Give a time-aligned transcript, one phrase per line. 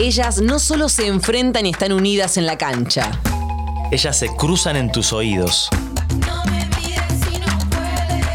[0.00, 3.10] Ellas no solo se enfrentan y están unidas en la cancha.
[3.92, 5.68] Ellas se cruzan en tus oídos.
[6.26, 8.26] No me mires si no puedes.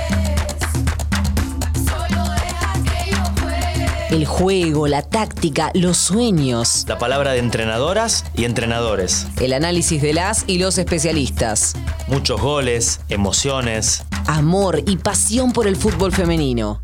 [1.88, 4.16] Solo deja que yo juegue.
[4.16, 9.26] El juego, la táctica, los sueños, La palabra de entrenadoras y entrenadores.
[9.42, 11.74] el análisis de las y los especialistas.
[12.08, 14.04] Muchos goles, emociones.
[14.28, 16.82] Amor y pasión por el fútbol femenino.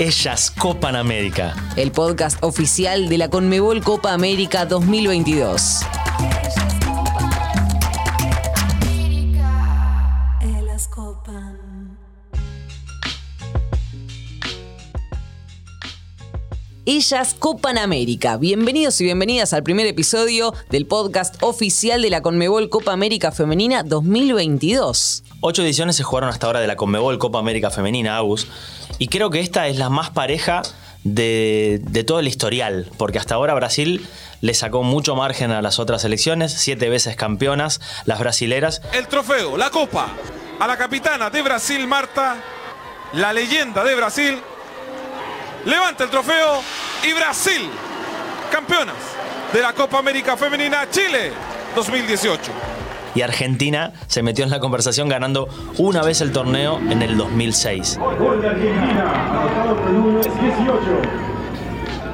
[0.00, 1.54] Ellas copan América.
[1.76, 5.80] El podcast oficial de la Conmebol Copa América 2022.
[16.86, 18.38] Ellas copan América.
[18.38, 23.82] Bienvenidos y bienvenidas al primer episodio del podcast oficial de la Conmebol Copa América Femenina
[23.82, 25.24] 2022.
[25.42, 28.46] Ocho ediciones se jugaron hasta ahora de la Conmebol Copa América Femenina, Agus.
[28.98, 30.60] Y creo que esta es la más pareja
[31.02, 32.90] de, de todo el historial.
[32.98, 34.06] Porque hasta ahora Brasil
[34.42, 36.52] le sacó mucho margen a las otras selecciones.
[36.52, 38.82] Siete veces campeonas, las brasileras.
[38.92, 40.08] el trofeo, la copa,
[40.58, 42.36] a la capitana de Brasil, Marta,
[43.14, 44.38] la leyenda de Brasil.
[45.64, 46.62] Levanta el trofeo
[47.02, 47.62] y Brasil,
[48.52, 48.96] campeonas
[49.54, 51.32] de la Copa América Femenina Chile
[51.74, 52.79] 2018.
[53.14, 57.98] Y Argentina se metió en la conversación ganando una vez el torneo en el 2006.
[58.18, 60.40] Gol de Argentina, anotado por el número 18.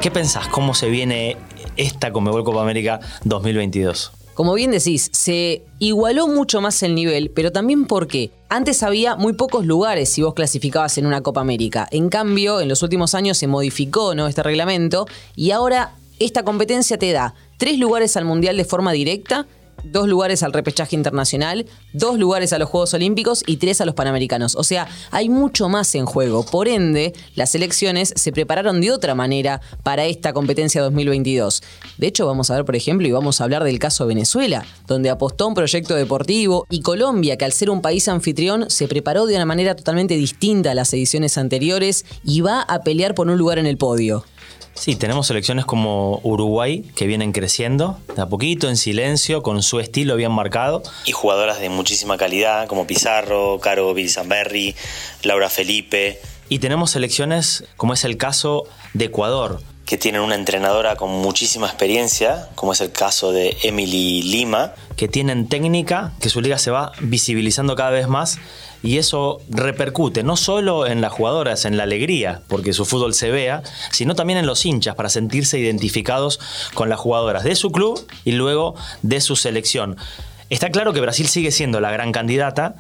[0.01, 0.49] ¿Qué pensás?
[0.49, 1.37] ¿Cómo se viene
[1.77, 4.13] esta Conmebol Copa América 2022?
[4.37, 9.33] Como bien decís, se igualó mucho más el nivel, pero también porque antes había muy
[9.33, 11.89] pocos lugares si vos clasificabas en una Copa América.
[11.91, 14.27] En cambio, en los últimos años se modificó ¿no?
[14.27, 19.47] este reglamento y ahora esta competencia te da tres lugares al Mundial de forma directa,
[19.91, 23.95] dos lugares al repechaje internacional, dos lugares a los Juegos Olímpicos y tres a los
[23.95, 24.57] Panamericanos.
[24.57, 26.45] O sea, hay mucho más en juego.
[26.45, 31.63] Por ende, las selecciones se prepararon de otra manera para esta competencia 2022.
[31.99, 34.65] De hecho, vamos a ver, por ejemplo, y vamos a hablar del caso de Venezuela,
[34.87, 39.27] donde apostó un proyecto deportivo, y Colombia, que al ser un país anfitrión, se preparó
[39.27, 43.39] de una manera totalmente distinta a las ediciones anteriores y va a pelear por un
[43.39, 44.25] lugar en el podio.
[44.77, 49.81] Sí, tenemos selecciones como Uruguay que vienen creciendo de a poquito, en silencio, con su
[49.81, 50.83] estilo bien marcado.
[51.07, 54.77] Y jugadoras de muchísima calidad como Pizarro, Caro Bilzamberri,
[55.23, 56.21] Laura Felipe.
[56.49, 61.69] Y tenemos selecciones como es el caso de Ecuador, que tienen una entrenadora con muchísima
[61.69, 66.71] experiencia, como es el caso de Emily Lima, que tienen técnica, que su liga se
[66.71, 68.39] va visibilizando cada vez más
[68.83, 73.31] y eso repercute no solo en las jugadoras, en la alegría, porque su fútbol se
[73.31, 76.41] vea, sino también en los hinchas para sentirse identificados
[76.75, 79.97] con las jugadoras de su club y luego de su selección.
[80.49, 82.77] Está claro que Brasil sigue siendo la gran candidata,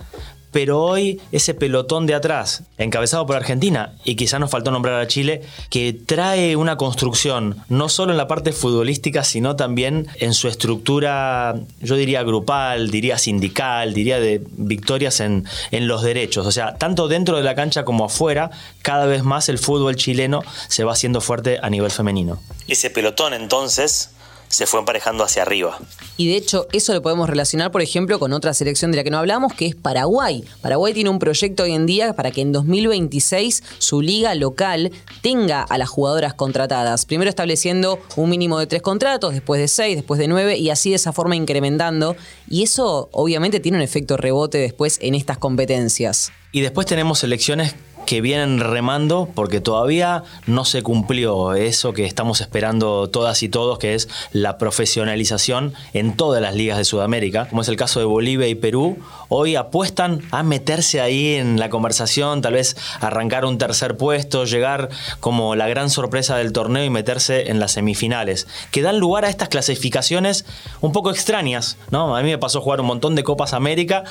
[0.53, 5.07] pero hoy ese pelotón de atrás, encabezado por Argentina, y quizá nos faltó nombrar a
[5.07, 10.49] Chile, que trae una construcción no solo en la parte futbolística, sino también en su
[10.49, 16.47] estructura, yo diría grupal, diría sindical, diría de victorias en, en los derechos.
[16.47, 18.51] O sea, tanto dentro de la cancha como afuera,
[18.83, 22.41] cada vez más el fútbol chileno se va haciendo fuerte a nivel femenino.
[22.69, 24.11] Ese pelotón entonces
[24.49, 25.79] se fue emparejando hacia arriba.
[26.17, 29.11] Y de hecho, eso lo podemos relacionar, por ejemplo, con otra selección de la que
[29.11, 30.45] no hablamos, que es Paraguay.
[30.63, 35.63] Paraguay tiene un proyecto hoy en día para que en 2026 su liga local tenga
[35.63, 37.07] a las jugadoras contratadas.
[37.07, 40.91] Primero estableciendo un mínimo de tres contratos, después de seis, después de nueve, y así
[40.91, 42.17] de esa forma incrementando.
[42.49, 46.33] Y eso obviamente tiene un efecto rebote después en estas competencias.
[46.53, 47.75] Y después tenemos selecciones
[48.07, 53.79] que vienen remando porque todavía no se cumplió eso que estamos esperando todas y todos,
[53.79, 58.07] que es la profesionalización en todas las ligas de Sudamérica, como es el caso de
[58.07, 58.99] Bolivia y Perú.
[59.29, 64.89] Hoy apuestan a meterse ahí en la conversación, tal vez arrancar un tercer puesto, llegar
[65.21, 69.29] como la gran sorpresa del torneo y meterse en las semifinales, que dan lugar a
[69.29, 70.45] estas clasificaciones
[70.81, 72.17] un poco extrañas, ¿no?
[72.17, 74.05] A mí me pasó jugar un montón de Copas América,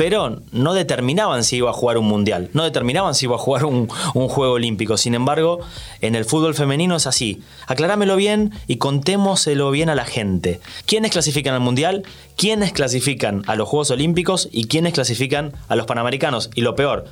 [0.00, 3.66] pero no determinaban si iba a jugar un mundial, no determinaban si iba a jugar
[3.66, 4.96] un, juego olímpico.
[4.96, 5.60] Sin embargo,
[6.00, 7.42] en el fútbol femenino es así.
[7.66, 10.62] Aclarámelo bien y contémoselo bien a la gente.
[10.86, 12.04] ¿Quiénes clasifican al mundial?
[12.34, 14.48] ¿Quiénes clasifican a los Juegos Olímpicos?
[14.50, 16.48] ¿Y quiénes clasifican a los Panamericanos?
[16.54, 17.04] Y lo peor,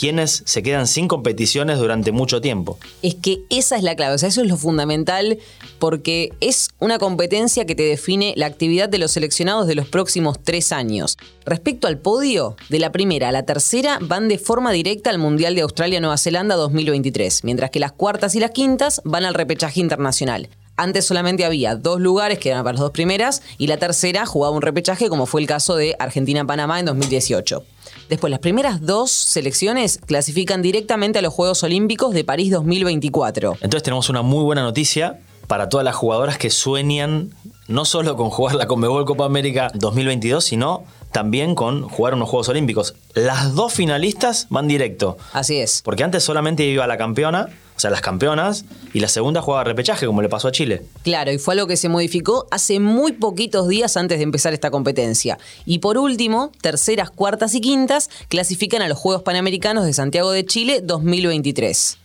[0.00, 2.78] quienes se quedan sin competiciones durante mucho tiempo.
[3.02, 5.38] Es que esa es la clave, o sea, eso es lo fundamental
[5.78, 10.38] porque es una competencia que te define la actividad de los seleccionados de los próximos
[10.42, 11.18] tres años.
[11.44, 15.54] Respecto al podio, de la primera a la tercera van de forma directa al Mundial
[15.54, 20.48] de Australia-Nueva Zelanda 2023, mientras que las cuartas y las quintas van al repechaje internacional.
[20.80, 24.56] Antes solamente había dos lugares que eran para las dos primeras y la tercera jugaba
[24.56, 27.62] un repechaje como fue el caso de Argentina-Panamá en 2018.
[28.08, 33.58] Después, las primeras dos selecciones clasifican directamente a los Juegos Olímpicos de París 2024.
[33.60, 37.34] Entonces tenemos una muy buena noticia para todas las jugadoras que sueñan
[37.68, 42.48] no solo con jugar la Conmebol Copa América 2022, sino también con jugar unos Juegos
[42.48, 42.94] Olímpicos.
[43.12, 45.18] Las dos finalistas van directo.
[45.34, 45.82] Así es.
[45.84, 47.48] Porque antes solamente iba la campeona,
[47.80, 50.82] o sea, las campeonas, y la segunda jugaba repechaje, como le pasó a Chile.
[51.02, 54.70] Claro, y fue algo que se modificó hace muy poquitos días antes de empezar esta
[54.70, 55.38] competencia.
[55.64, 60.44] Y por último, terceras, cuartas y quintas clasifican a los Juegos Panamericanos de Santiago de
[60.44, 61.96] Chile 2023.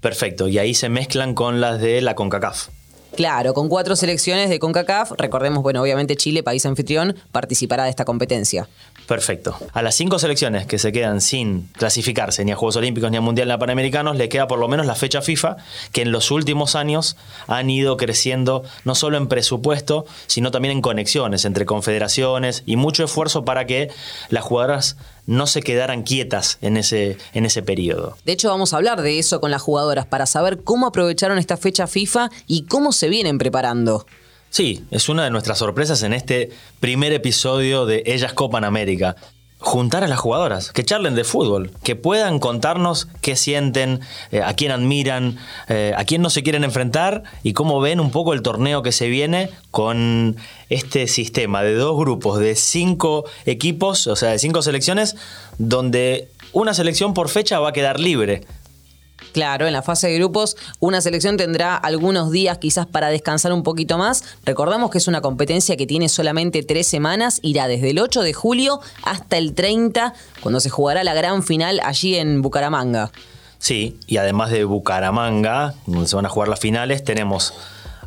[0.00, 2.68] Perfecto, y ahí se mezclan con las de la CONCACAF.
[3.14, 8.06] Claro, con cuatro selecciones de CONCACAF, recordemos, bueno, obviamente Chile, país anfitrión, participará de esta
[8.06, 8.66] competencia.
[9.06, 9.56] Perfecto.
[9.72, 13.20] A las cinco selecciones que se quedan sin clasificarse ni a Juegos Olímpicos ni a
[13.20, 15.56] Mundial ni Panamericanos, le queda por lo menos la fecha FIFA,
[15.92, 17.16] que en los últimos años
[17.46, 23.04] han ido creciendo no solo en presupuesto, sino también en conexiones entre confederaciones y mucho
[23.04, 23.90] esfuerzo para que
[24.30, 24.96] las jugadoras
[25.26, 28.16] no se quedaran quietas en ese, en ese periodo.
[28.24, 31.56] De hecho, vamos a hablar de eso con las jugadoras para saber cómo aprovecharon esta
[31.56, 34.06] fecha FIFA y cómo se vienen preparando.
[34.52, 39.16] Sí, es una de nuestras sorpresas en este primer episodio de Ellas Copan América.
[39.56, 44.00] Juntar a las jugadoras, que charlen de fútbol, que puedan contarnos qué sienten,
[44.30, 45.38] eh, a quién admiran,
[45.70, 48.92] eh, a quién no se quieren enfrentar y cómo ven un poco el torneo que
[48.92, 50.36] se viene con
[50.68, 55.16] este sistema de dos grupos de cinco equipos, o sea, de cinco selecciones,
[55.56, 58.42] donde una selección por fecha va a quedar libre.
[59.32, 63.62] Claro, en la fase de grupos una selección tendrá algunos días quizás para descansar un
[63.62, 64.24] poquito más.
[64.44, 68.32] Recordamos que es una competencia que tiene solamente tres semanas, irá desde el 8 de
[68.32, 73.10] julio hasta el 30, cuando se jugará la gran final allí en Bucaramanga.
[73.58, 77.54] Sí, y además de Bucaramanga, donde se van a jugar las finales, tenemos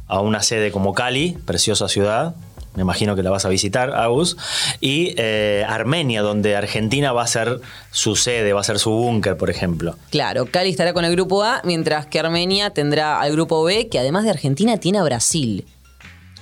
[0.08, 2.36] a una sede como Cali, preciosa ciudad.
[2.76, 4.38] Me imagino que la vas a visitar, Agus.
[4.82, 7.62] Y eh, Armenia, donde Argentina va a ser
[7.92, 9.96] su sede, va a ser su búnker, por ejemplo.
[10.10, 14.00] Claro, Cali estará con el grupo A, mientras que Armenia tendrá al grupo B, que
[14.00, 15.66] además de Argentina tiene a Brasil.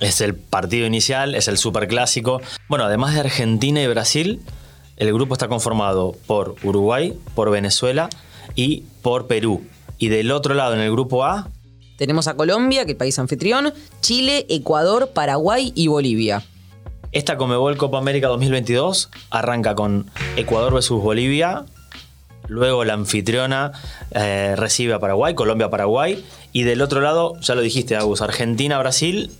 [0.00, 2.40] Es el partido inicial, es el superclásico.
[2.68, 4.42] Bueno, además de Argentina y Brasil,
[4.96, 8.08] el grupo está conformado por Uruguay, por Venezuela
[8.56, 9.64] y por Perú.
[9.98, 11.48] Y del otro lado, en el grupo A,
[11.96, 16.42] Tenemos a Colombia, que es país anfitrión, Chile, Ecuador, Paraguay y Bolivia.
[17.12, 21.64] esta Comebol Copa América 2022 arranca con Ecuador versus Bolivia.
[22.48, 23.72] Luego la anfitriona
[24.10, 26.24] eh, recibe a Paraguay, Colombia, Paraguay.
[26.52, 29.30] Y del otro lado, ya lo dijiste, Agus, Argentina, Brasil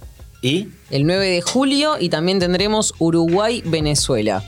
[0.41, 4.45] y El 9 de julio y también tendremos Uruguay, Venezuela.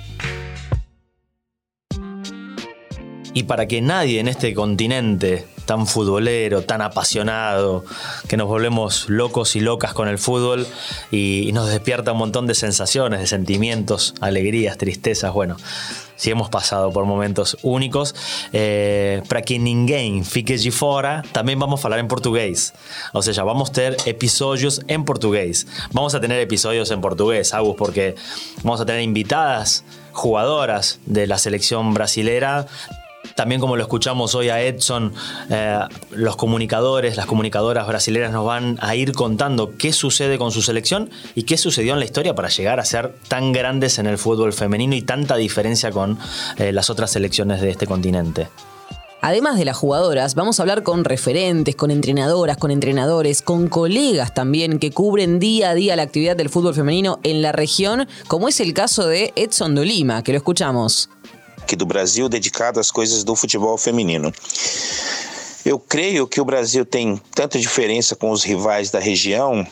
[3.35, 7.85] Y para que nadie en este continente tan futbolero, tan apasionado,
[8.29, 10.67] que nos volvemos locos y locas con el fútbol
[11.11, 15.57] y, nos despierta un montón de sensaciones, de sentimientos, alegrías, tristezas, bueno,
[16.17, 18.15] si hemos pasado por momentos únicos.
[18.53, 22.75] Eh, para que ninguém fique de fora, también vamos a hablar en portugués.
[23.13, 25.67] O sea, vamos a tener episodios en portugués.
[25.93, 28.15] Vamos a tener episodios en portugués, Agus, porque
[28.63, 32.67] vamos a tener invitadas jugadoras de la selección brasilera
[33.37, 35.13] también como lo escuchamos hoy a Edson,
[35.51, 35.79] eh,
[36.11, 41.11] los comunicadores, las comunicadoras brasileñas nos van a ir contando qué sucede con su selección
[41.35, 44.53] y qué sucedió en la historia para llegar a ser tan grandes en el fútbol
[44.53, 46.19] femenino y tanta diferencia con
[46.57, 48.49] eh, las otras selecciones de este continente.
[49.21, 54.33] Además de las jugadoras, vamos a hablar con referentes, con entrenadoras, con entrenadores, con colegas
[54.35, 58.49] también que cubren día a día la actividad del fútbol femenino en la región, como
[58.49, 61.11] es el caso de Edson Dolima, que lo escuchamos.
[61.67, 64.33] Aqui do Brasil dedicado às coisas do futebol feminino.
[65.65, 69.67] Eu creio que o Brasil tem tanta diferença com os rivais da região,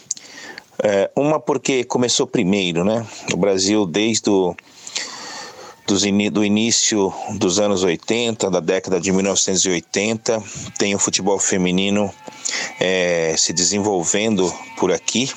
[0.82, 3.06] é, uma porque começou primeiro, né?
[3.32, 4.56] O Brasil desde o
[6.32, 10.42] do início dos anos 80, da década de 1980,
[10.78, 12.12] tem o futebol feminino
[12.80, 15.30] é, se desenvolvendo por aqui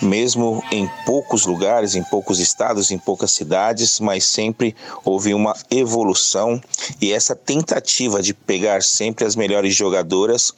[0.00, 4.74] mesmo em poucos lugares, em poucos estados, em poucas cidades, mas sempre
[5.04, 6.60] houve uma evolução
[7.00, 10.52] e essa tentativa de pegar sempre as melhores jogadoras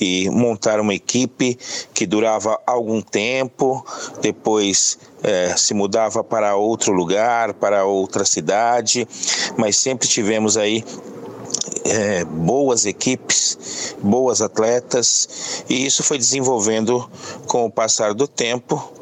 [0.00, 1.58] e montar uma equipe
[1.92, 3.84] que durava algum tempo,
[4.20, 9.06] depois eh, se mudava para outro lugar, para outra cidade,
[9.56, 10.84] mas sempre tivemos aí
[11.84, 17.08] é, boas equipes, boas atletas, e isso foi desenvolvendo
[17.46, 18.92] com o passar do tempo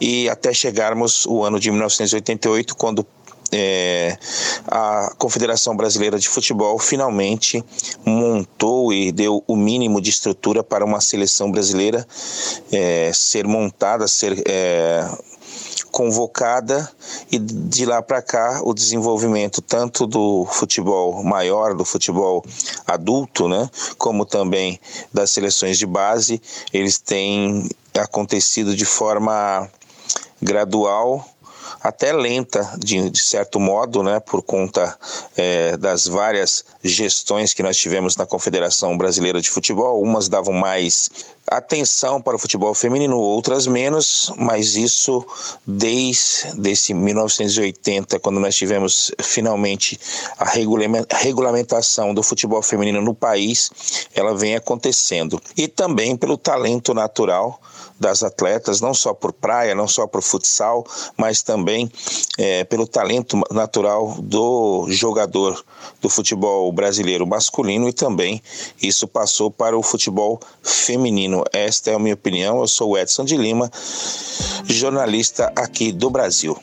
[0.00, 3.06] e até chegarmos o ano de 1988, quando
[3.52, 4.18] é,
[4.66, 7.64] a Confederação Brasileira de Futebol finalmente
[8.04, 12.06] montou e deu o mínimo de estrutura para uma seleção brasileira
[12.72, 15.08] é, ser montada, ser é,
[15.96, 16.86] convocada
[17.32, 22.44] e de lá para cá o desenvolvimento tanto do futebol maior, do futebol
[22.86, 24.78] adulto, né, como também
[25.10, 27.66] das seleções de base, eles têm
[27.98, 29.70] acontecido de forma
[30.42, 31.24] gradual
[31.86, 34.98] até lenta, de, de, certo modo, né, por conta
[35.36, 40.02] é, das várias gestões que nós tivemos na Confederação Brasileira de Futebol.
[40.02, 41.08] Umas davam mais
[41.46, 45.24] atenção para o futebol feminino, outras menos, mas isso
[45.64, 49.98] desde esse 1980, quando nós tivemos finalmente
[50.38, 50.44] a
[51.18, 53.70] regulamentação do futebol feminino no país,
[54.12, 55.40] ela vem acontecendo.
[55.56, 57.60] E também pelo talento natural
[57.98, 60.84] das atletas, não só por praia, não só por futsal,
[61.16, 61.90] mas também
[62.38, 65.64] é, pelo talento natural do jogador
[66.00, 68.42] do futebol brasileiro masculino e também
[68.82, 71.44] isso passou para o futebol feminino.
[71.52, 72.60] Esta é a minha opinião.
[72.60, 73.70] Eu sou Edson de Lima,
[74.64, 76.56] jornalista aqui do Brasil.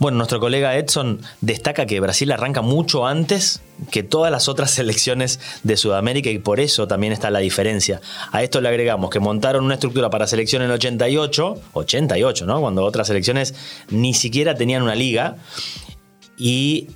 [0.00, 5.40] Bueno, nuestro colega Edson destaca que Brasil arranca mucho antes que todas las otras selecciones
[5.64, 8.00] de Sudamérica y por eso también está la diferencia.
[8.30, 12.60] A esto le agregamos que montaron una estructura para selección en 88, 88, ¿no?
[12.60, 13.54] Cuando otras selecciones
[13.90, 15.36] ni siquiera tenían una liga
[16.36, 16.88] y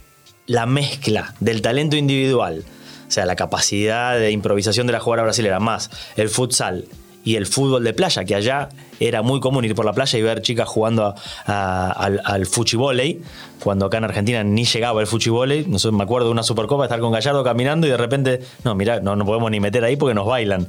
[0.47, 2.63] la mezcla del talento individual,
[3.09, 6.85] o sea, la capacidad de improvisación de la jugadora brasilera más el futsal
[7.25, 8.69] y el fútbol de playa, que allá
[9.01, 11.15] era muy común ir por la playa y ver chicas jugando a-
[11.47, 13.21] a- al, al fuchivolei,
[13.63, 15.65] cuando acá en Argentina ni llegaba el fuchivolei.
[15.67, 18.75] No sé, me acuerdo de una Supercopa, estar con Gallardo caminando y de repente, no,
[18.75, 20.69] mira, no, no podemos ni meter ahí porque nos bailan.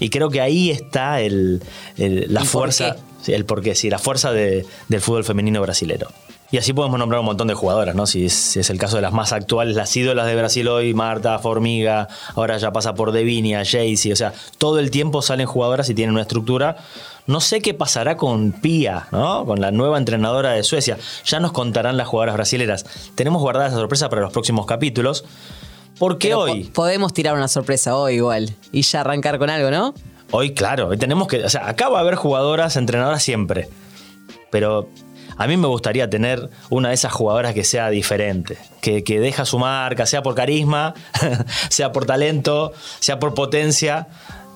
[0.00, 1.62] Y creo que ahí está el,
[1.96, 5.60] el- la ¿Y por fuerza, sí, el porqué, sí, la fuerza de- del fútbol femenino
[5.62, 6.08] brasilero.
[6.52, 8.06] Y así podemos nombrar un montón de jugadoras, ¿no?
[8.06, 10.92] Si es, si es el caso de las más actuales, las ídolas de Brasil hoy,
[10.94, 12.06] Marta, Formiga,
[12.36, 16.12] ahora ya pasa por Devinia, Jaycee, o sea, todo el tiempo salen jugadoras y tienen
[16.12, 16.76] una estructura.
[17.26, 19.46] No sé qué pasará con Pia, ¿no?
[19.46, 20.98] Con la nueva entrenadora de Suecia.
[21.24, 22.84] Ya nos contarán las jugadoras brasileras.
[23.14, 25.24] Tenemos guardada esa sorpresa para los próximos capítulos.
[25.98, 26.64] Porque Pero hoy...
[26.64, 29.94] po- podemos tirar una sorpresa hoy igual y ya arrancar con algo, ¿no?
[30.32, 31.44] Hoy, claro, hoy tenemos que.
[31.44, 33.68] O sea, acá va a haber jugadoras, entrenadoras siempre.
[34.50, 34.88] Pero
[35.36, 39.44] a mí me gustaría tener una de esas jugadoras que sea diferente, que, que deja
[39.44, 40.94] su marca, sea por carisma,
[41.68, 44.08] sea por talento, sea por potencia.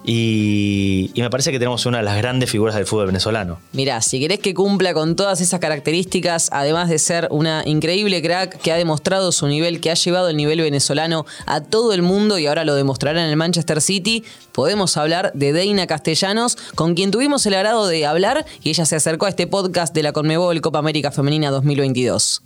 [0.05, 3.59] Y, me parece que tenemos una de las grandes figuras del fútbol venezolano.
[3.73, 8.61] Mirá, si querés que cumpla con todas esas características, además de ser una increíble crack
[8.61, 12.39] que ha demostrado su nivel, que ha llevado el nivel venezolano a todo el mundo
[12.39, 17.11] y ahora lo demostrará en el Manchester City, podemos hablar de Deina Castellanos, con quien
[17.11, 20.61] tuvimos el agrado de hablar y ella se acercó a este podcast de la Conmebol
[20.61, 22.43] Copa América Femenina 2022.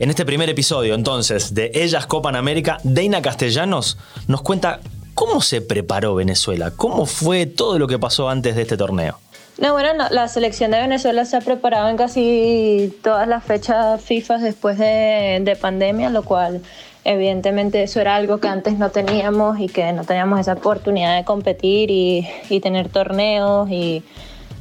[0.00, 4.78] En este primer episodio, entonces, de Ellas Copan América, Deina Castellanos nos cuenta
[5.14, 9.18] cómo se preparó Venezuela, cómo fue todo lo que pasó antes de este torneo.
[9.58, 14.00] No, bueno, no, la selección de Venezuela se ha preparado en casi todas las fechas
[14.00, 16.62] FIFA después de, de pandemia, lo cual
[17.02, 21.24] evidentemente eso era algo que antes no teníamos y que no teníamos esa oportunidad de
[21.24, 24.04] competir y, y tener torneos y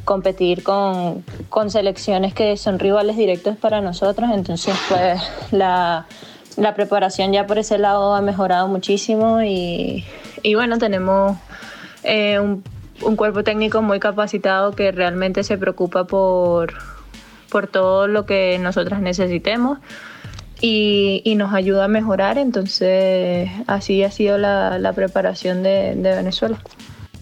[0.07, 4.29] competir con, con selecciones que son rivales directos para nosotros.
[4.33, 5.21] Entonces, pues
[5.51, 6.05] la,
[6.55, 10.05] la preparación ya por ese lado ha mejorado muchísimo y,
[10.43, 11.37] y bueno, tenemos
[12.03, 12.63] eh, un,
[13.01, 16.73] un cuerpo técnico muy capacitado que realmente se preocupa por,
[17.51, 19.79] por todo lo que nosotras necesitemos
[20.61, 22.37] y, y nos ayuda a mejorar.
[22.37, 26.59] Entonces, así ha sido la, la preparación de, de Venezuela.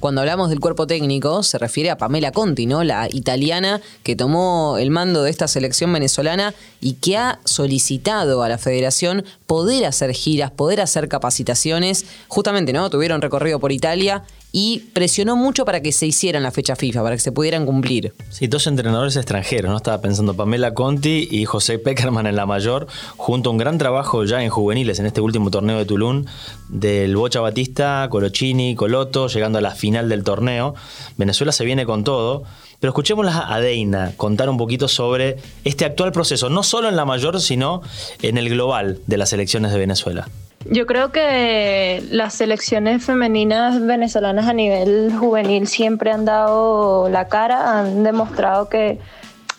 [0.05, 2.83] Cuando hablamos del cuerpo técnico, se refiere a Pamela Conti, ¿no?
[2.83, 8.47] La italiana que tomó el mando de esta selección venezolana y que ha solicitado a
[8.47, 12.05] la federación poder hacer giras, poder hacer capacitaciones.
[12.27, 12.91] Justamente, ¿no?
[12.91, 14.21] Tuvieron recorrido por Italia
[14.57, 18.13] y presionó mucho para que se hicieran la fecha FIFA, para que se pudieran cumplir.
[18.29, 19.75] Sí, dos entrenadores extranjeros, ¿no?
[19.75, 24.23] Estaba pensando Pamela Conti y José Peckerman en la mayor, junto a un gran trabajo
[24.23, 26.23] ya en juveniles en este último torneo de Tulum,
[26.69, 30.73] del Bocha Batista, Colochini, Coloto, llegando a la final del torneo.
[31.17, 32.43] Venezuela se viene con todo.
[32.79, 37.03] Pero escuchémosla a Deina contar un poquito sobre este actual proceso, no solo en la
[37.03, 37.81] mayor, sino
[38.21, 40.29] en el global de las elecciones de Venezuela.
[40.65, 47.79] Yo creo que las selecciones femeninas venezolanas a nivel juvenil siempre han dado la cara,
[47.79, 48.99] han demostrado que,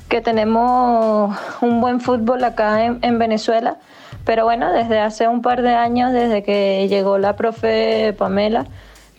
[0.09, 3.79] que tenemos un buen fútbol acá en, en Venezuela.
[4.25, 8.67] Pero bueno, desde hace un par de años, desde que llegó la profe Pamela,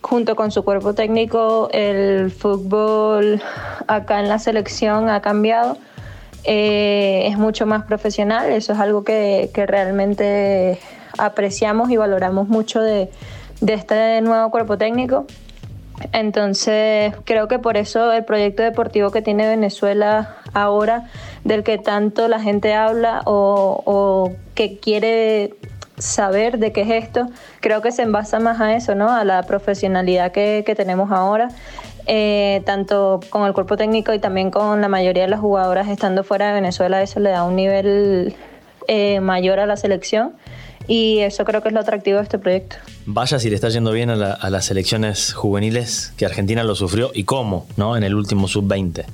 [0.02, 3.42] junto con su cuerpo técnico, el fútbol
[3.86, 5.78] acá en la selección ha cambiado
[6.44, 8.50] eh, es mucho más profesional.
[8.50, 10.78] Eso es algo que, que realmente
[11.16, 13.10] apreciamos y valoramos mucho de,
[13.66, 15.26] este nuevo cuerpo técnico.
[16.12, 21.08] Entonces, creo que por eso el proyecto deportivo que tiene Venezuela ahora,
[21.44, 25.54] del que tanto la gente habla o, que quiere
[25.96, 27.26] saber de qué es esto,
[27.60, 29.10] creo que se envasa más a eso, ¿no?
[29.10, 31.48] A la profesionalidad que, que tenemos ahora,
[32.10, 36.24] eh, tanto con el cuerpo técnico y también con la mayoría de las jugadoras estando
[36.24, 38.34] fuera de Venezuela, eso le da un nivel
[38.86, 40.32] eh, mayor a la selección
[40.88, 42.76] y eso creo que es lo atractivo de este proyecto.
[43.06, 46.74] Vaya si le está yendo bien a, la- a las selecciones juveniles que Argentina lo
[46.74, 47.96] sufrió y cómo, ¿no?
[47.96, 49.04] En el último sub-20.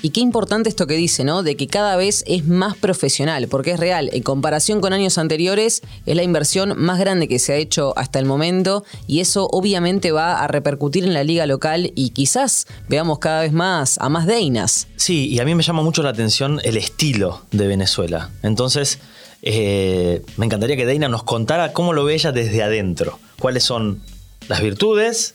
[0.00, 1.42] Y qué importante esto que dice, ¿no?
[1.42, 4.10] De que cada vez es más profesional, porque es real.
[4.12, 8.20] En comparación con años anteriores, es la inversión más grande que se ha hecho hasta
[8.20, 13.18] el momento y eso obviamente va a repercutir en la liga local y quizás veamos
[13.18, 14.86] cada vez más a más Deinas.
[14.94, 18.30] Sí, y a mí me llama mucho la atención el estilo de Venezuela.
[18.44, 19.00] Entonces,
[19.42, 23.18] eh, me encantaría que Deina nos contara cómo lo ve ella desde adentro.
[23.38, 24.02] Cuáles son
[24.48, 25.34] las virtudes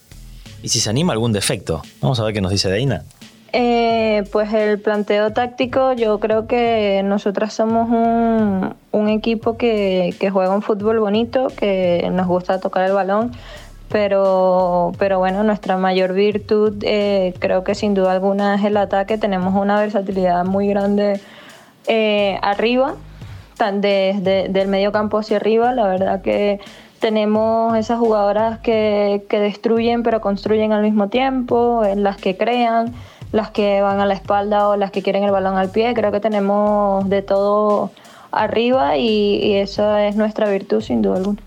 [0.62, 1.82] y si se anima algún defecto.
[2.00, 3.04] Vamos a ver qué nos dice Deina.
[3.56, 10.60] Eh, pues el planteo táctico, yo creo que nosotras somos un, equipo que, juega un
[10.60, 13.30] fútbol bonito, que nos gusta tocar el balón,
[13.90, 19.18] pero, pero bueno, nuestra mayor virtud eh, creo que sin duda alguna es el ataque.
[19.18, 21.20] Tenemos una versatilidad muy grande
[21.86, 22.96] eh, arriba,
[23.58, 25.72] desde del medio campo hacia arriba.
[25.72, 26.60] La verdad que
[27.00, 32.94] tenemos esas jugadoras que, destruyen pero construyen al mismo tiempo, las que crean,
[33.32, 35.92] las que van a la espalda o las que quieren el balón al pie.
[35.94, 37.90] Creo que tenemos de todo
[38.30, 41.40] arriba y, y esa es nuestra virtud sin duda alguna.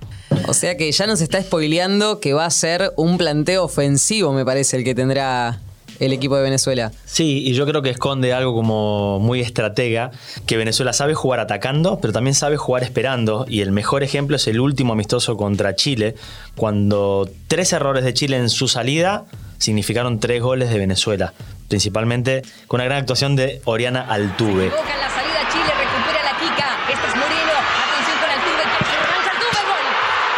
[0.47, 4.45] O sea que ya nos está spoileando que va a ser un planteo ofensivo, me
[4.45, 5.59] parece, el que tendrá
[5.99, 6.91] el equipo de Venezuela.
[7.05, 10.11] Sí, y yo creo que esconde algo como muy estratega,
[10.45, 14.47] que Venezuela sabe jugar atacando, pero también sabe jugar esperando, y el mejor ejemplo es
[14.47, 16.15] el último amistoso contra Chile,
[16.55, 19.25] cuando tres errores de Chile en su salida
[19.57, 21.33] significaron tres goles de Venezuela,
[21.67, 24.69] principalmente con una gran actuación de Oriana Altuve.
[24.69, 26.69] Boca en la salida, Chile recupera la Kika.
[26.93, 27.55] Este es Moreno.
[27.57, 28.63] Atención con Altuve.
[28.69, 29.61] que se relanza Altuve.
[29.65, 29.85] Gol.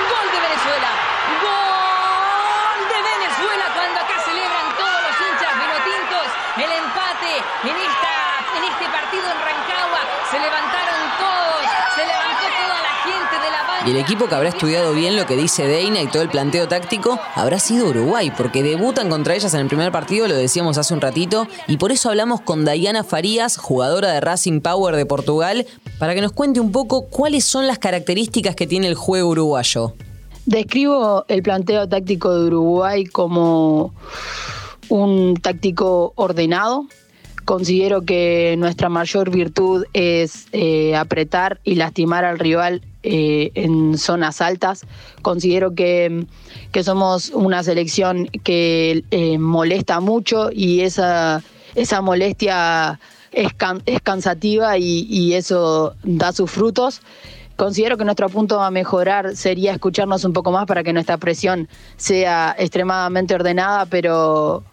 [0.07, 0.91] Gol de Venezuela.
[1.43, 6.25] Gol de Venezuela cuando acá celebran todos los hinchas vinotintos
[6.59, 7.33] el empate
[7.69, 8.15] en, esta,
[8.55, 10.01] en este partido en Rancagua.
[10.31, 11.63] Se levantaron todos.
[11.95, 13.78] Se levantó toda la gente de la banca.
[13.89, 17.19] El equipo que habrá estudiado bien lo que dice Deina y todo el planteo táctico
[17.33, 21.01] habrá sido Uruguay, porque debutan contra ellas en el primer partido, lo decíamos hace un
[21.01, 25.65] ratito, y por eso hablamos con Dayana Farías, jugadora de Racing Power de Portugal,
[25.97, 29.95] para que nos cuente un poco cuáles son las características que tiene el juego uruguayo.
[30.45, 33.95] Describo el planteo táctico de Uruguay como
[34.89, 36.85] un táctico ordenado.
[37.49, 44.39] Considero que nuestra mayor virtud es eh, apretar y lastimar al rival eh, en zonas
[44.39, 44.85] altas.
[45.23, 46.27] Considero que,
[46.71, 51.41] que somos una selección que eh, molesta mucho y esa,
[51.73, 52.99] esa molestia
[53.31, 57.01] es, can- es cansativa y, y eso da sus frutos.
[57.55, 61.67] Considero que nuestro punto a mejorar sería escucharnos un poco más para que nuestra presión
[61.97, 64.63] sea extremadamente ordenada, pero,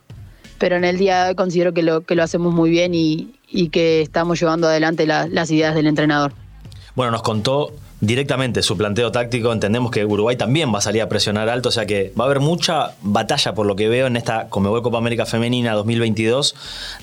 [0.58, 4.00] pero en el día considero que lo, que lo hacemos muy bien y, y que
[4.02, 6.32] estamos llevando adelante la- las ideas del entrenador.
[6.94, 9.52] Bueno, nos contó directamente su planteo táctico.
[9.52, 12.26] Entendemos que Uruguay también va a salir a presionar alto, o sea que va a
[12.26, 16.54] haber mucha batalla, por lo que veo, en esta Comebol Copa América Femenina 2022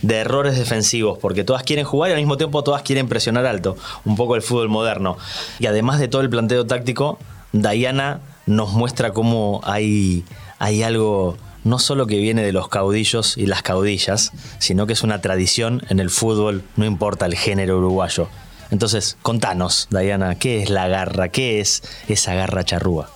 [0.04, 3.76] de errores defensivos, porque todas quieren jugar y al mismo tiempo todas quieren presionar alto.
[4.06, 5.18] Un poco el fútbol moderno.
[5.60, 7.18] Y además de todo el planteo táctico,
[7.52, 10.24] Diana nos muestra cómo hay,
[10.60, 15.04] hay algo no solo que viene de los caudillos y las caudillas, sino que es
[15.04, 18.28] una tradición en el fútbol, no importa el género uruguayo.
[18.72, 21.30] Entonces, contanos, Diana, ¿qué es la garra?
[21.30, 23.10] ¿Qué es esa garra charrúa?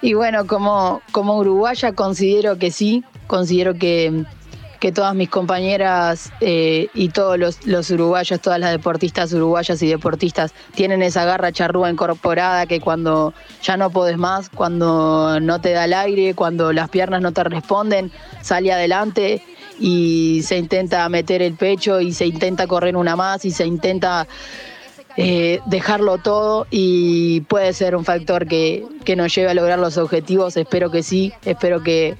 [0.00, 4.24] Y bueno, como, como uruguaya considero que sí, considero que,
[4.82, 10.54] que todas mis compañeras eh, y todos los, uruguayos, todas las deportistas uruguayas y deportistas
[10.74, 15.84] tienen esa garra charrúa incorporada que cuando ya no podés más, cuando no te da
[15.84, 19.44] el aire, cuando las piernas no te responden, sale adelante
[19.78, 24.26] y se intenta meter el pecho y se intenta correr una más y se intenta
[25.16, 29.96] eh, dejarlo todo y puede ser un factor que, que nos lleve a lograr los
[29.96, 30.56] objetivos.
[30.56, 32.16] Espero que sí, espero que,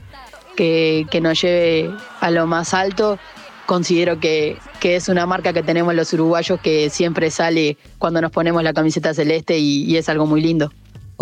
[0.56, 3.18] que, nos lleve a lo más alto.
[3.66, 8.30] Considero que, que es una marca que tenemos los uruguayos que siempre sale cuando nos
[8.30, 10.70] ponemos la camiseta celeste y, y es algo muy lindo.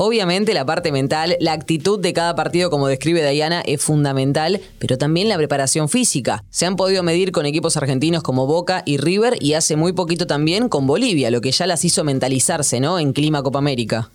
[0.02, 4.96] Obviamente la parte mental, la actitud de cada partido como describe Diana es fundamental, pero
[4.96, 6.42] también la preparación física.
[6.48, 10.26] Se han podido medir con equipos argentinos como Boca y River y hace muy poquito
[10.26, 12.98] también con Bolivia, lo que ya las hizo mentalizarse, ¿no?
[12.98, 14.10] En clima Copa América.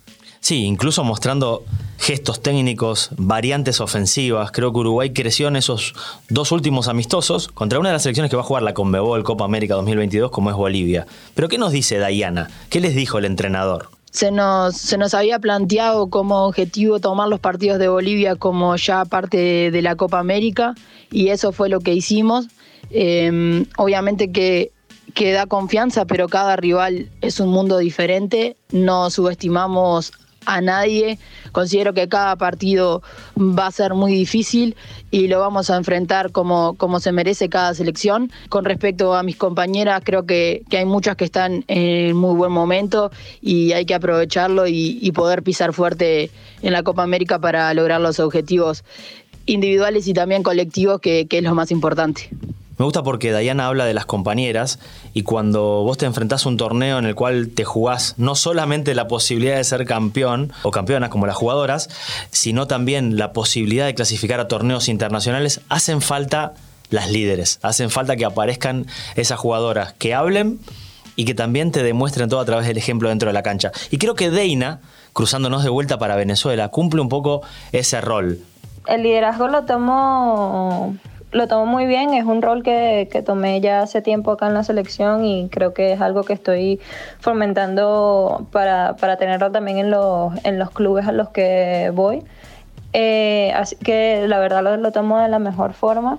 [0.46, 1.64] Sí, incluso mostrando
[1.98, 4.52] gestos técnicos, variantes ofensivas.
[4.52, 5.92] Creo que Uruguay creció en esos
[6.28, 9.44] dos últimos amistosos contra una de las selecciones que va a jugar la Conmebol Copa
[9.44, 11.04] América 2022, como es Bolivia.
[11.34, 12.48] Pero ¿qué nos dice Dayana?
[12.70, 13.88] ¿Qué les dijo el entrenador?
[14.12, 19.04] se nos, se nos había planteado como objetivo tomar los partidos de Bolivia como ya
[19.04, 20.76] parte de, la Copa América
[21.10, 22.46] y eso fue lo que hicimos.
[22.90, 24.70] Eh, obviamente que,
[25.12, 28.56] que da confianza, pero cada rival es un mundo diferente.
[28.70, 30.12] No subestimamos
[30.46, 31.18] a nadie.
[31.52, 33.02] Considero que cada partido
[33.38, 34.76] va a ser muy difícil
[35.10, 38.30] y lo vamos a enfrentar como, como se merece cada selección.
[38.48, 42.52] Con respecto a mis compañeras, creo que, que hay muchas que están en muy buen
[42.52, 46.30] momento y hay que aprovecharlo y, poder pisar fuerte
[46.60, 48.84] en la Copa América para lograr los objetivos
[49.46, 52.28] individuales y también colectivos, que, que es lo más importante.
[52.78, 54.78] Me gusta porque Dayana habla de las compañeras
[55.14, 58.94] y cuando vos te enfrentás a un torneo en el cual te jugás no solamente
[58.94, 61.88] la posibilidad de ser campeón o campeonas como las jugadoras,
[62.30, 66.52] sino también la posibilidad de clasificar a torneos internacionales, hacen falta
[66.90, 70.58] las líderes, hacen falta que aparezcan esas jugadoras que hablen
[71.16, 73.72] y que también te demuestren todo a través del ejemplo dentro de la cancha.
[73.90, 74.80] Y creo que Deina,
[75.14, 77.40] cruzándonos de vuelta para Venezuela, cumple un poco
[77.72, 78.40] ese rol.
[78.86, 80.96] El liderazgo lo tomo
[81.32, 84.54] lo tomo muy bien, es un rol que, que, tomé ya hace tiempo acá en
[84.54, 86.80] la selección y creo que es algo que estoy
[87.18, 92.22] fomentando para, para tenerlo también en los, en los clubes a los que voy.
[92.92, 96.18] Eh, así que la verdad lo, lo, tomo de la mejor forma.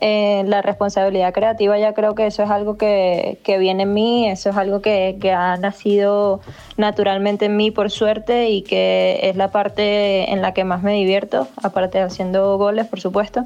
[0.00, 4.28] Eh, la responsabilidad creativa ya creo que eso es algo que, que viene en mí,
[4.30, 6.40] eso es algo que, que ha nacido
[6.76, 10.92] naturalmente en mí por suerte y que es la parte en la que más me
[10.92, 13.44] divierto, aparte de haciendo goles por supuesto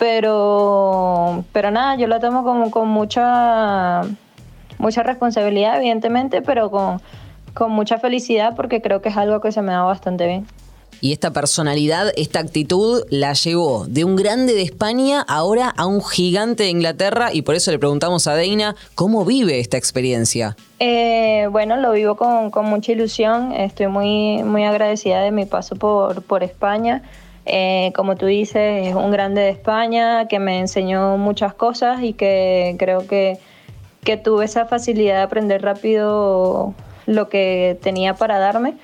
[0.00, 4.00] pero, pero nada, yo lo tomo como con mucha,
[4.78, 7.02] mucha responsabilidad, evidentemente, pero con,
[7.52, 10.46] con mucha felicidad porque creo que es algo que se me da bastante bien.
[11.02, 16.02] Y esta personalidad, esta actitud la llevó de un grande de España ahora a un
[16.02, 20.56] gigante de Inglaterra y por eso le preguntamos a Deina cómo vive esta experiencia.
[20.78, 25.76] Eh, bueno, lo vivo con, con, mucha ilusión, estoy muy, muy agradecida de mi paso
[25.76, 27.02] por, por España.
[27.46, 32.12] Eh, como tú dices, es un grande de España que me enseñó muchas cosas y
[32.12, 33.38] que creo que,
[34.04, 36.74] que tuve esa facilidad de aprender rápido
[37.06, 38.74] lo que tenía para darme.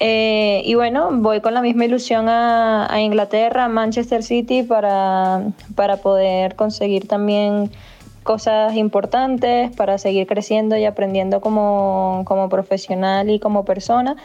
[0.00, 5.42] Eh, y bueno, voy con la misma ilusión a, a Inglaterra, a Manchester City, para,
[5.76, 7.70] para poder conseguir también
[8.24, 14.16] cosas importantes, para seguir creciendo y aprendiendo como, como profesional y como persona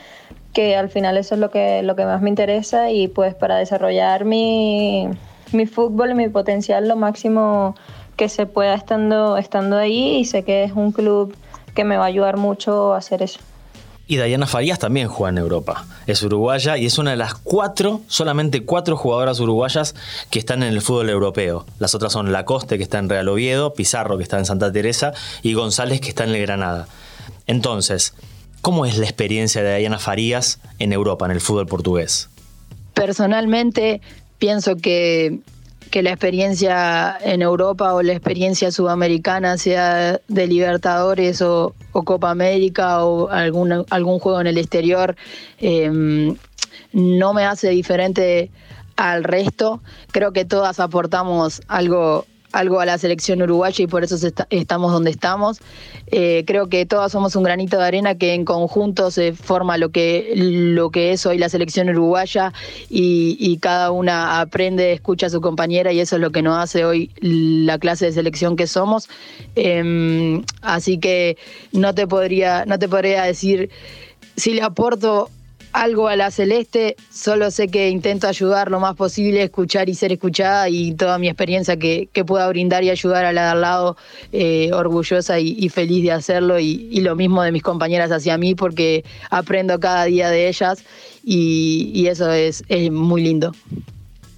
[0.58, 3.58] que al final eso es lo que, lo que más me interesa y pues para
[3.58, 5.08] desarrollar mi,
[5.52, 7.76] mi fútbol y mi potencial lo máximo
[8.16, 11.38] que se pueda estando, estando ahí y sé que es un club
[11.76, 13.40] que me va a ayudar mucho a hacer eso.
[14.08, 15.86] Y Dayana Farías también juega en Europa.
[16.08, 19.94] Es uruguaya y es una de las cuatro, solamente cuatro jugadoras uruguayas
[20.32, 21.68] que están en el fútbol europeo.
[21.78, 25.14] Las otras son Lacoste, que está en Real Oviedo, Pizarro, que está en Santa Teresa,
[25.44, 26.88] y González, que está en el Granada.
[27.46, 28.16] Entonces,
[28.68, 32.28] ¿Cómo es la experiencia de Dayana Farías en Europa, en el fútbol portugués?
[32.94, 34.02] Personalmente
[34.40, 35.40] pienso que,
[35.90, 43.06] que, la experiencia en Europa o la experiencia sudamericana, sea de Libertadores o, Copa América
[43.06, 45.16] o algún, algún juego en el exterior,
[45.60, 46.36] eh,
[46.92, 48.52] no me hace diferente
[48.98, 49.82] al resto.
[50.12, 54.16] Creo que todas aportamos algo algo a la selección uruguaya y por eso
[54.50, 55.60] estamos donde estamos.
[56.08, 59.90] Eh, creo que todos somos un granito de arena que en conjunto se forma lo
[59.90, 62.54] que, lo que es hoy la selección uruguaya
[62.90, 66.86] y, cada una aprende, escucha a su compañera y eso es lo que nos hace
[66.86, 69.10] hoy la clase de selección que somos.
[69.56, 71.38] Eh, así que
[71.74, 73.70] no te podría, no te podría decir
[74.36, 75.30] si le aporto
[75.78, 80.12] algo a la celeste, solo sé que intento ayudar lo más posible, escuchar y ser
[80.12, 83.98] escuchada y toda mi experiencia que, pueda brindar y ayudar a la de al lado,
[84.32, 89.06] eh, orgullosa y, feliz de hacerlo y, lo mismo de mis compañeras hacia mí porque
[89.30, 90.84] aprendo cada día de ellas
[91.24, 93.52] y, eso es, es muy lindo.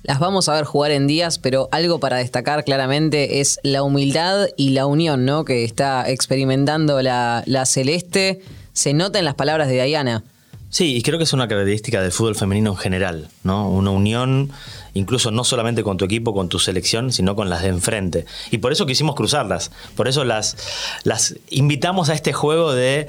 [0.03, 4.47] Las vamos a ver jugar en días, pero algo para destacar claramente es la humildad
[4.57, 5.45] y la unión ¿no?
[5.45, 8.41] que está experimentando la, la Celeste.
[8.73, 10.23] Se nota en las palabras de Diana
[10.69, 13.67] Sí, y creo que es una característica del fútbol femenino en general, ¿no?
[13.69, 14.51] Una unión,
[14.93, 18.25] incluso no solamente con tu equipo, con tu selección, sino con las de enfrente.
[18.51, 19.71] Y por eso quisimos cruzarlas.
[19.95, 20.57] Por eso las,
[21.03, 23.07] las invitamos a este juego de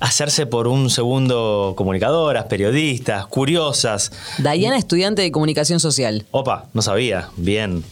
[0.00, 4.10] hacerse por un segundo comunicadoras, periodistas, curiosas.
[4.38, 6.24] Dayana, estudiante de comunicación social.
[6.30, 7.28] Opa, no sabía.
[7.36, 7.84] Bien.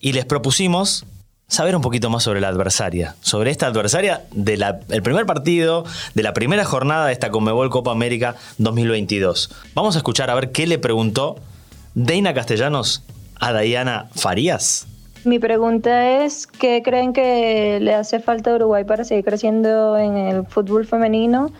[0.00, 1.04] Y les propusimos
[1.52, 4.64] saber un poquito más sobre la adversaria, sobre esta adversaria del
[5.02, 5.84] primer partido
[6.14, 9.50] de la primera jornada de esta Conmebol Copa América 2022.
[9.74, 11.36] Vamos a escuchar a ver qué le preguntó
[11.94, 13.04] Deina Castellanos
[13.38, 14.86] a Dayana Farías.
[15.24, 20.16] Mi pregunta es, ¿qué creen que le hace falta a Uruguay para seguir creciendo en
[20.16, 21.52] el fútbol femenino?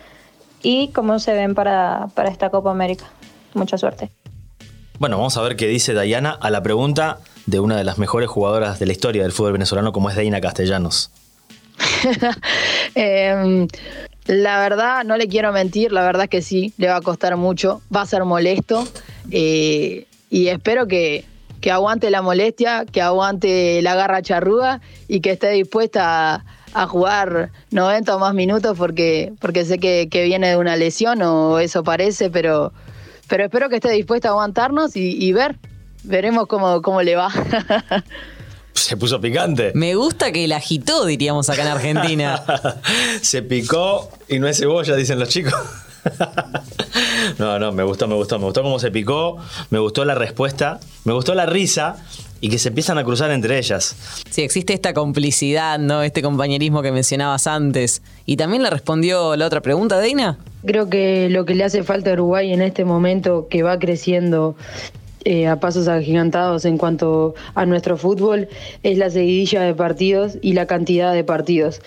[0.63, 3.05] ¿Y cómo se ven para, para esta Copa América?
[3.53, 4.09] Mucha suerte.
[4.99, 8.29] Bueno, vamos a ver qué dice Dayana a la pregunta de una de las mejores
[8.29, 11.11] jugadoras de la historia del fútbol venezolano como es Deina Castellanos.
[12.95, 13.67] Eh,
[14.27, 17.35] la verdad, no le quiero mentir, la verdad es que sí, le va a costar
[17.37, 18.87] mucho, va a ser molesto
[19.31, 21.25] eh, y espero que,
[21.59, 27.49] que aguante la molestia, que aguante la garra charrúa y que esté dispuesta a, jugar
[27.71, 32.29] 90 o más minutos porque, porque sé que viene de una lesión o eso parece,
[32.29, 32.73] pero,
[33.33, 35.57] pero espero que esté dispuesta a aguantarnos y, y ver,
[36.03, 37.31] veremos cómo, cómo le va.
[38.73, 39.71] Se puso picante.
[39.73, 42.43] Me gusta que la agitó, diríamos acá en Argentina.
[43.23, 45.55] Se picó y no es cebolla, dicen los chicos.
[47.39, 49.37] No, no, me gustó, me gustó, me gustó cómo se picó,
[49.69, 51.95] me gustó la respuesta, me gustó la risa
[52.43, 53.95] y que se empiezan a cruzar entre ellas.
[54.29, 56.03] Sí, existe esta complicidad, ¿no?
[56.03, 58.01] Este compañerismo que mencionabas antes.
[58.25, 60.37] ¿Y también le respondió la otra pregunta, Deina?
[60.65, 64.57] Creo que lo que le hace falta a Uruguay en este momento que va creciendo
[65.23, 68.49] eh, a pasos agigantados en cuanto a nuestro fútbol
[68.83, 71.79] es la seguidilla de partidos y la cantidad de partidos.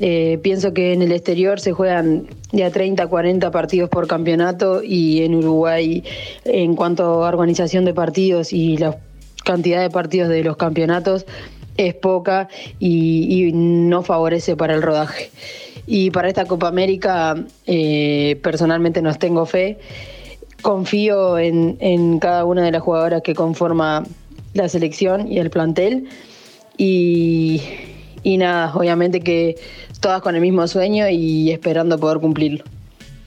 [0.00, 4.08] Eh, pienso que en el exterior se juegan de a 30 a 40 partidos por
[4.08, 6.02] campeonato y en Uruguay
[6.44, 8.96] en cuanto a organización de partidos y la
[9.44, 11.26] cantidad de partidos de los campeonatos
[11.76, 15.30] es poca y, no favorece para el rodaje.
[15.86, 17.34] Y para esta Copa América
[17.66, 19.78] eh, personalmente nos tengo fe
[20.62, 24.04] confío en, cada una de las jugadoras que conforma
[24.54, 26.08] la selección y el plantel.
[26.78, 27.60] Y,
[28.22, 29.56] y nada, obviamente que
[30.00, 32.64] todas con el mismo sueño y esperando poder cumplirlo.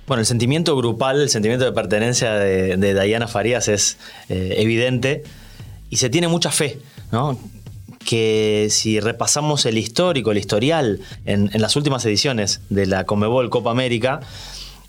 [0.07, 3.97] Bueno, el sentimiento grupal, el sentimiento de pertenencia de, de Dayana Farías es
[4.29, 5.23] eh, evidente
[5.95, 6.81] y se tiene mucha fe,
[7.13, 7.39] ¿no?
[8.03, 13.71] que si repasamos el histórico, el historial en, las últimas ediciones de la Comebol Copa
[13.71, 14.19] América,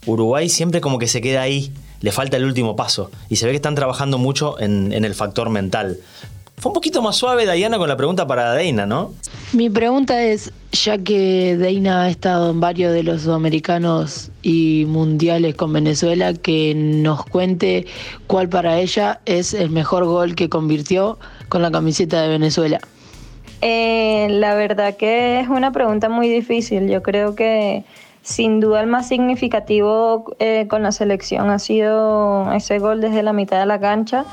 [0.05, 3.09] Uruguay siempre como que se queda ahí, le falta el último paso.
[3.29, 5.97] Y se ve que están trabajando mucho en el factor mental.
[6.59, 9.11] Fue un poquito más suave, Dayana, con la pregunta para Deina, ¿no?
[9.53, 15.53] Mi pregunta es, ya que Deina ha estado en varios de los sudamericanos y mundiales
[15.53, 17.85] con Venezuela, que nos cuente
[18.25, 22.79] cuál para ella es el mejor gol que convirtió con la camiseta de Venezuela.
[23.61, 26.89] Eh, la verdad que es una pregunta muy difícil.
[26.89, 27.83] Yo creo que
[28.23, 33.31] sin duda el más significativo eh, con la selección ha sido ese gol desde la
[33.31, 34.25] mitad de la cancha.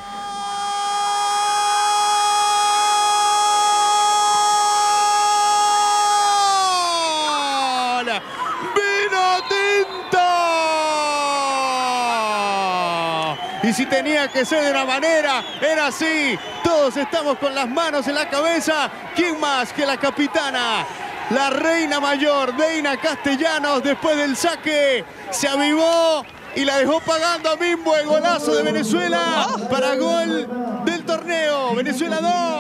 [13.65, 16.39] Y si tenía que ser de una manera, era así.
[16.63, 18.91] Todos estamos con las manos en la cabeza.
[19.17, 20.85] ¿Quién más que la capitana?
[21.31, 27.57] La reina mayor, Deina Castellanos, después del saque, se avivó y la dejó pagando a
[27.57, 30.47] Bimbo el golazo de Venezuela para gol
[30.85, 31.75] del torneo.
[31.75, 32.19] Venezuela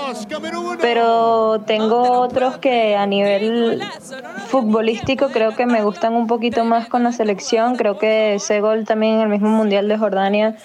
[0.08, 0.78] 2, Camerún 1.
[0.80, 3.82] Pero tengo otros que a nivel
[4.48, 7.76] futbolístico creo que me gustan un poquito más con la selección.
[7.76, 10.56] Creo que ese gol también en el mismo Mundial de Jordania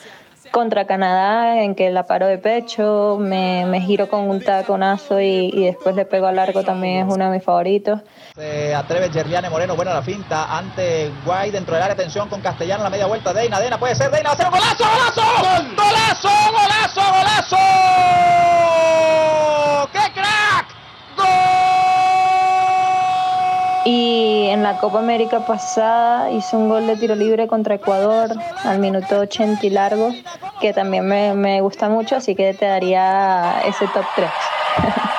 [0.52, 5.52] contra Canadá, en que la paro de pecho, me, me giro con un taconazo y,
[5.54, 8.02] y después le pego a largo, también es uno de mis favoritos.
[8.36, 12.84] Se atreve Gerliane Moreno, buena la finta ante Guay dentro del área, atención con Castellano,
[12.84, 15.22] la media vuelta, Deina, Deina puede ser, Deina, va hacer un golazo, golazo,
[15.76, 17.58] golazo, golazo, golazo,
[19.94, 20.80] ¡qué crack!
[23.92, 28.30] Y en la Copa América pasada hice un gol de tiro libre contra Ecuador
[28.64, 30.14] al minuto 80 y largo,
[30.62, 34.30] que también me, me gusta mucho, así que te daría ese top 3.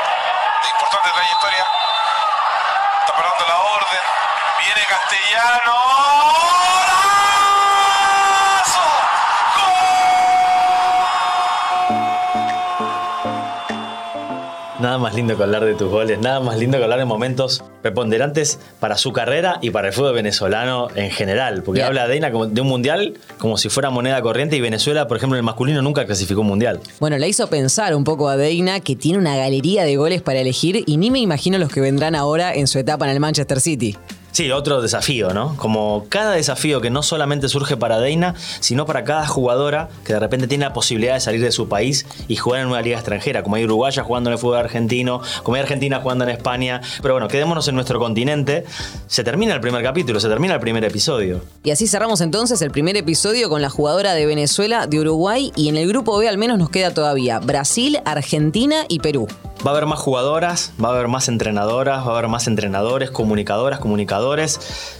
[15.00, 18.58] más lindo que hablar de tus goles, nada más lindo que hablar de momentos preponderantes
[18.78, 21.62] para su carrera y para el fútbol venezolano en general.
[21.62, 21.88] Porque Bien.
[21.88, 25.40] habla Deina de un mundial como si fuera moneda corriente y Venezuela, por ejemplo, en
[25.40, 26.80] el masculino nunca clasificó un mundial.
[27.00, 30.40] Bueno, la hizo pensar un poco a Deina, que tiene una galería de goles para
[30.40, 33.60] elegir y ni me imagino los que vendrán ahora en su etapa en el Manchester
[33.60, 33.96] City.
[34.32, 35.56] Sí, otro desafío, ¿no?
[35.56, 40.20] Como cada desafío que no solamente surge para Deina, sino para cada jugadora que de
[40.20, 43.42] repente tiene la posibilidad de salir de su país y jugar en una liga extranjera,
[43.42, 46.80] como hay uruguayas jugando en el fútbol argentino, como hay argentina jugando en España.
[47.02, 48.64] Pero bueno, quedémonos en nuestro continente.
[49.06, 51.42] Se termina el primer capítulo, se termina el primer episodio.
[51.64, 55.68] Y así cerramos entonces el primer episodio con la jugadora de Venezuela, de Uruguay y
[55.68, 59.26] en el grupo B al menos nos queda todavía Brasil, Argentina y Perú.
[59.66, 63.10] Va a haber más jugadoras, va a haber más entrenadoras, va a haber más entrenadores,
[63.10, 64.96] comunicadoras, comunicadores.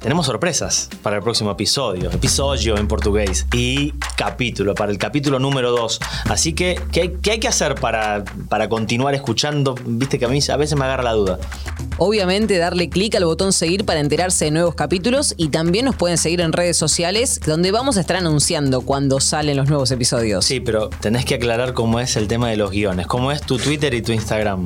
[0.00, 5.70] Tenemos sorpresas para el próximo episodio, episodio en portugués y capítulo, para el capítulo número
[5.70, 6.00] 2.
[6.28, 9.76] Así que, ¿qué, hay- que hacer para, para continuar escuchando?
[9.84, 11.38] Viste que a mí a veces me agarra la duda.
[12.04, 16.18] Obviamente darle clic al botón seguir para enterarse de nuevos capítulos y también nos pueden
[16.18, 20.44] seguir en redes sociales donde vamos a estar anunciando cuando salen los nuevos episodios.
[20.44, 23.56] Sí, pero tenés que aclarar cómo es el tema de los guiones, cómo es tu
[23.56, 24.64] Twitter y tu Instagram.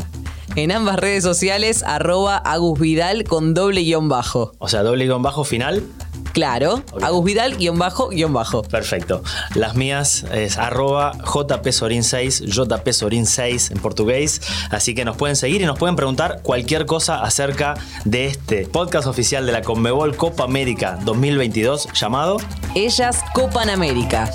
[0.55, 4.53] En ambas redes sociales, arroba Agus Vidal con doble guion bajo.
[4.57, 5.83] O sea, doble guion bajo final.
[6.37, 6.83] Claro.
[7.01, 8.61] Agus Vidal guion bajo guion bajo.
[8.61, 9.23] Perfecto.
[9.55, 14.43] Las mías es arroba jpsorin6, jpsorin6 en portugués.
[14.71, 17.73] Así que nos pueden seguir y nos pueden preguntar cualquier cosa acerca
[18.05, 22.37] de este podcast oficial de la Conmebol Copa América 2022 llamado
[22.75, 24.31] Ellas Copan América.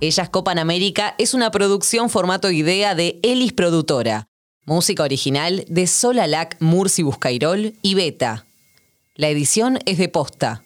[0.00, 0.58] Ellas copan.
[0.60, 4.28] América es una producción formato idea de Elis Produtora.
[4.68, 8.46] Música original de Solalac, Murci Buscairol y Beta.
[9.14, 10.65] La edición es de Posta.